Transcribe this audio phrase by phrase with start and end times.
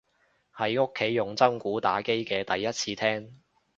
[0.55, 3.39] 喺屋企用真鼓打機嘅第一次聽